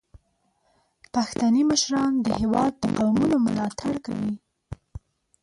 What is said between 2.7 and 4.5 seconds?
د قومونو ملاتړ کوي.